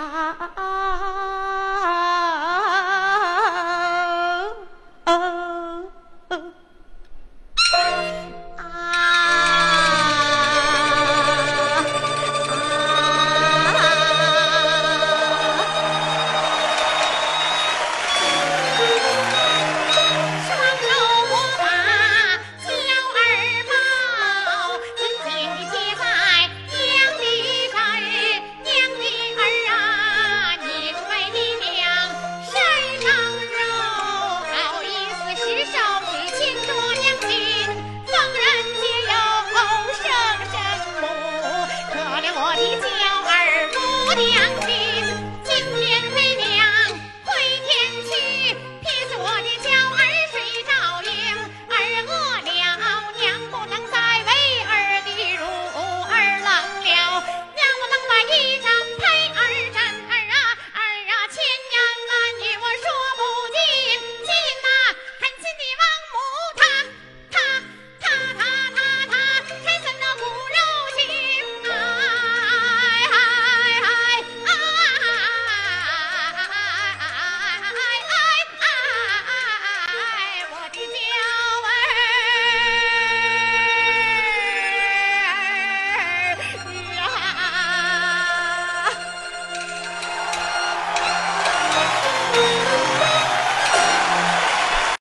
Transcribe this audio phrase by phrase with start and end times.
[0.00, 0.50] 啊
[44.16, 44.59] Thì